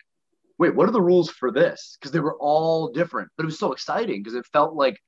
[0.61, 1.97] wait, what are the rules for this?
[1.99, 5.01] Because they were all different, but it was so exciting because it felt like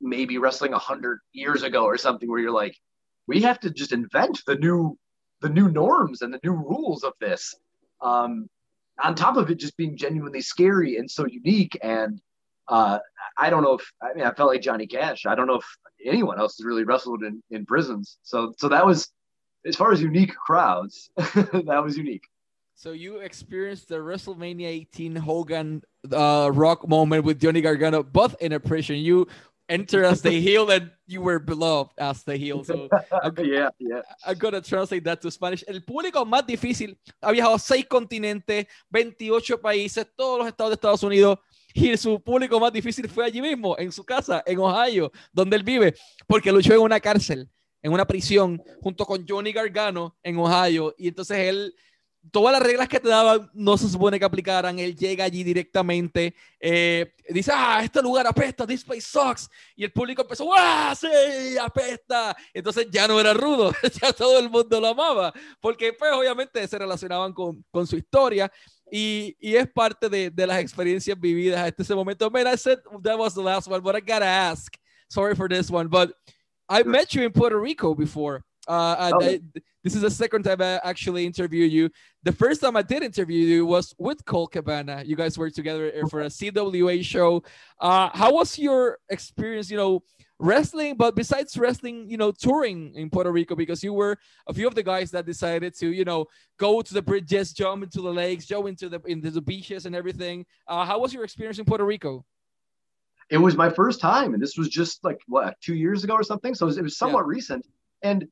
[0.00, 2.76] maybe wrestling a hundred years ago or something where you're like,
[3.26, 4.96] we have to just invent the new
[5.40, 7.56] the new norms and the new rules of this.
[8.00, 8.48] Um,
[9.02, 12.20] on top of it just being genuinely scary and so unique and
[12.68, 13.00] uh,
[13.36, 15.26] I don't know if I mean I felt like Johnny Cash.
[15.26, 15.66] I don't know if
[16.04, 18.18] anyone else has really wrestled in, in prisons.
[18.22, 19.08] So so that was
[19.66, 22.28] as far as unique crowds, that was unique.
[22.78, 28.52] So you experienced the WrestleMania 18 Hogan uh, Rock moment with Johnny Gargano, both in
[28.52, 28.96] a prison.
[28.96, 29.28] You
[29.66, 32.64] enter as the heel and you were beloved as the heel.
[32.64, 32.86] So
[33.22, 34.02] I'm, yeah, yeah.
[34.26, 35.64] I'm gonna translate that to Spanish.
[35.66, 41.02] El público más difícil ha viajado seis continentes, 28 países, todos los estados de Estados
[41.02, 41.38] Unidos.
[41.72, 45.62] Y su público más difícil fue allí mismo, en su casa, en Ohio, donde él
[45.62, 45.94] vive,
[46.26, 47.48] porque luchó en una cárcel,
[47.82, 50.94] en una prisión, junto con Johnny Gargano en Ohio.
[50.98, 51.74] Y entonces él
[52.30, 54.78] todas las reglas que te daban no se supone que aplicaran.
[54.78, 59.48] Él llega allí directamente, eh, dice, ah, este lugar apesta, this place sucks.
[59.74, 62.36] Y el público empezó, ¡ah, sí, apesta!
[62.52, 66.78] Entonces ya no era rudo, ya todo el mundo lo amaba, porque pues obviamente se
[66.78, 68.50] relacionaban con, con su historia.
[68.90, 72.30] Y, y, es parte de, de, las experiencias vividas hasta ese momento.
[72.30, 74.72] Man, I said that was the last one, but I gotta ask.
[75.08, 76.12] Sorry for this one, but
[76.68, 78.45] I met you in Puerto Rico before.
[78.66, 79.24] Uh, oh.
[79.24, 79.40] I,
[79.84, 81.90] this is the second time I actually interview you.
[82.24, 85.02] The first time I did interview you was with Colt Cabana.
[85.06, 87.44] You guys were together for a CWA show.
[87.80, 90.02] Uh, how was your experience, you know,
[90.38, 94.66] wrestling, but besides wrestling, you know, touring in Puerto Rico because you were a few
[94.66, 96.26] of the guys that decided to, you know,
[96.58, 99.94] go to the bridges, jump into the lakes, jump into the into the beaches and
[99.94, 100.44] everything.
[100.66, 102.24] Uh, how was your experience in Puerto Rico?
[103.30, 106.22] It was my first time, and this was just like what two years ago or
[106.22, 106.54] something.
[106.54, 107.34] So it was, it was somewhat yeah.
[107.34, 107.66] recent,
[108.02, 108.26] and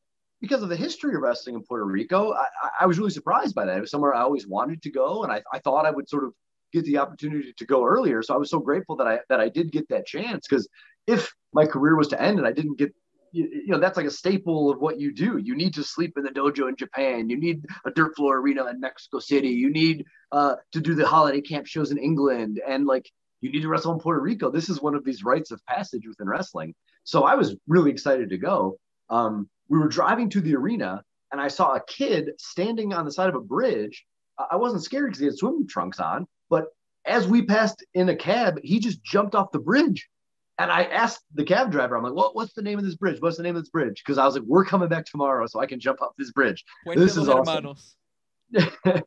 [0.44, 2.44] because of the history of wrestling in Puerto Rico, I,
[2.80, 3.78] I, was really surprised by that.
[3.78, 6.24] It was somewhere I always wanted to go, and I, I thought I would sort
[6.24, 6.35] of
[6.70, 8.22] get the opportunity to go earlier.
[8.22, 10.46] So I was so grateful that I that I did get that chance.
[10.46, 10.68] Because
[11.07, 12.94] if my career was to end and I didn't get,
[13.33, 15.38] you, know, that's like a staple of what you do.
[15.38, 17.30] You need to sleep in the dojo in Japan.
[17.30, 19.48] You need a dirt floor arena in Mexico City.
[19.48, 23.62] You need uh, to do the holiday camp shows in England, and like you need
[23.62, 24.50] to wrestle in Puerto Rico.
[24.50, 26.74] This is one of these rites of passage within wrestling.
[27.04, 28.78] So I was really excited to go.
[29.09, 33.12] Um, we were driving to the arena and I saw a kid standing on the
[33.12, 34.05] side of a bridge.
[34.38, 36.66] I wasn't scared because he had swim trunks on, but
[37.05, 40.09] as we passed in a cab, he just jumped off the bridge.
[40.59, 43.20] And I asked the cab driver, I'm like, what, what's the name of this bridge?
[43.20, 44.03] What's the name of this bridge?
[44.05, 46.64] Because I was like, we're coming back tomorrow so I can jump off this bridge.
[46.87, 47.74] Puente this is awesome.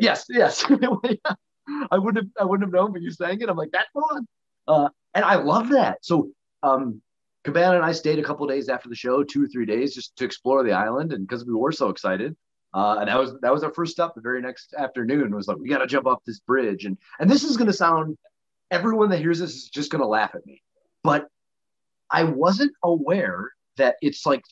[0.00, 0.64] yes, yes.
[1.90, 3.48] I wouldn't have I wouldn't have known, but you saying it.
[3.48, 4.28] I'm like, that's fun.
[4.68, 6.04] Uh, and I love that.
[6.04, 6.30] So
[6.62, 7.02] um,
[7.44, 10.16] Cabana and I stayed a couple days after the show, two or three days, just
[10.16, 12.34] to explore the island, and because we were so excited.
[12.72, 14.14] Uh, and that was that was our first stop.
[14.14, 17.30] The very next afternoon was like, we got to jump off this bridge, and and
[17.30, 18.16] this is going to sound.
[18.70, 20.62] Everyone that hears this is just going to laugh at me,
[21.04, 21.28] but
[22.10, 24.42] I wasn't aware that it's like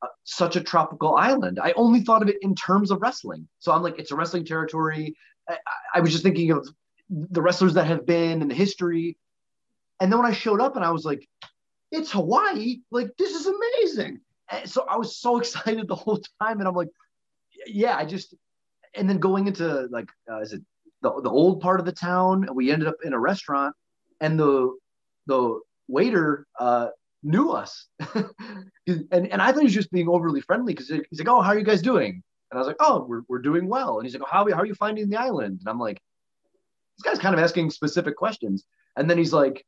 [0.00, 1.58] uh, such a tropical island.
[1.60, 3.48] I only thought of it in terms of wrestling.
[3.58, 5.16] So I'm like, it's a wrestling territory.
[5.48, 5.56] I,
[5.94, 6.68] I was just thinking of
[7.10, 9.16] the wrestlers that have been and the history.
[10.00, 11.28] And then when I showed up and I was like,
[11.90, 12.80] it's Hawaii.
[12.90, 14.20] Like, this is amazing.
[14.50, 16.58] And so I was so excited the whole time.
[16.58, 16.90] And I'm like,
[17.66, 18.34] yeah, I just,
[18.94, 20.62] and then going into like, uh, is it
[21.02, 22.44] the, the old part of the town?
[22.44, 23.74] And we ended up in a restaurant
[24.20, 24.76] and the,
[25.26, 26.88] the waiter, uh,
[27.22, 27.86] knew us.
[28.14, 31.50] and, and I thought he was just being overly friendly because he's like, oh, how
[31.50, 32.22] are you guys doing?
[32.50, 33.98] And I was like, oh, we're, we're doing well.
[33.98, 35.58] And he's like, oh, how, how are you finding the island?
[35.60, 36.00] And I'm like,
[36.96, 38.64] this guy's kind of asking specific questions.
[38.96, 39.64] And then he's like,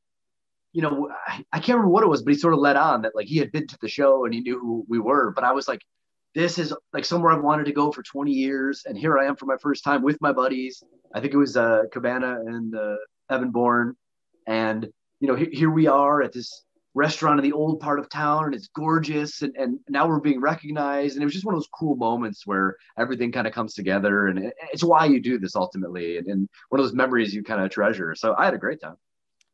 [0.73, 3.03] you know, I, I, can't remember what it was, but he sort of let on
[3.03, 5.33] that like he had been to the show and he knew who we were.
[5.33, 5.83] But I was like,
[6.35, 8.83] this is like somewhere I've wanted to go for 20 years.
[8.87, 10.83] And here I am for my first time with my buddies.
[11.13, 12.97] I think it was uh, Cabana and uh,
[13.29, 13.97] Evan Bourne.
[14.47, 18.09] And, you know, he, here we are at this restaurant in the old part of
[18.09, 19.43] town and it's gorgeous.
[19.43, 21.17] And, and now we're being recognized.
[21.17, 24.29] And it was just one of those cool moments where everything kind of comes together.
[24.29, 26.19] And it, it's why you do this ultimately.
[26.19, 28.15] And, and one of those memories you kind of treasure.
[28.15, 28.97] So I had a great time.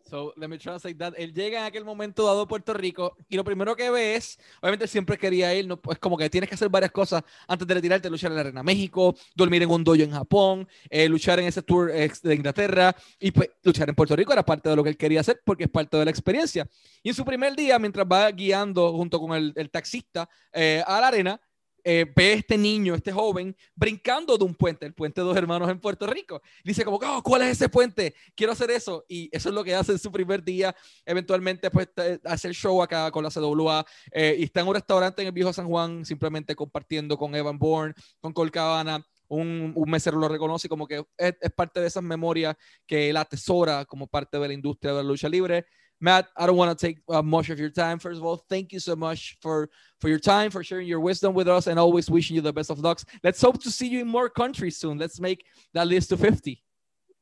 [0.08, 1.14] So, let me translate that.
[1.16, 4.38] Él llega en aquel momento dado a Puerto Rico y lo primero que ve es,
[4.60, 7.74] obviamente siempre quería ir, no, es como que tienes que hacer varias cosas antes de
[7.74, 11.46] retirarte, luchar en la Arena México, dormir en un dojo en Japón, eh, luchar en
[11.46, 14.90] ese tour de Inglaterra y pues luchar en Puerto Rico era parte de lo que
[14.90, 16.68] él quería hacer porque es parte de la experiencia.
[17.02, 21.00] Y en su primer día, mientras va guiando junto con el, el taxista eh, a
[21.00, 21.40] la arena,
[21.88, 25.70] eh, ve este niño, este joven, brincando de un puente, el puente de dos hermanos
[25.70, 26.42] en Puerto Rico.
[26.64, 28.12] Dice como, oh, ¿cuál es ese puente?
[28.34, 29.04] Quiero hacer eso.
[29.08, 30.74] Y eso es lo que hace en su primer día.
[31.04, 31.88] Eventualmente, pues,
[32.24, 35.32] hace el show acá con la CWA eh, y está en un restaurante en el
[35.32, 39.06] viejo San Juan, simplemente compartiendo con Evan Bourne, con Colcabana.
[39.28, 43.16] Un, un, mesero lo reconoce como que es, es parte de esas memorias que él
[43.16, 45.66] atesora como parte de la industria de la lucha libre.
[46.00, 47.98] Matt, I don't want to take uh, much of your time.
[47.98, 51.32] First of all, thank you so much for for your time, for sharing your wisdom
[51.32, 53.04] with us, and always wishing you the best of lucks.
[53.24, 54.98] Let's hope to see you in more countries soon.
[54.98, 56.62] Let's make that list to 50.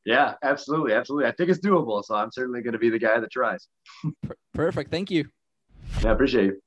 [0.05, 0.93] Yeah, absolutely.
[0.93, 1.27] Absolutely.
[1.27, 2.03] I think it's doable.
[2.03, 3.67] So I'm certainly going to be the guy that tries.
[4.53, 4.91] Perfect.
[4.91, 5.27] Thank you.
[6.01, 6.61] Yeah, I appreciate you.